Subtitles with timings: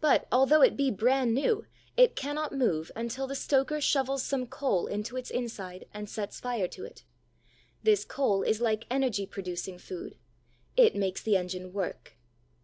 [0.00, 1.66] But, although it be brand new,
[1.96, 6.66] it cannot move until the stoker shovels some coal into its inside and sets fire
[6.66, 7.04] to it.
[7.80, 10.18] This coal is like energy producing food;
[10.76, 12.16] it makes the engine work.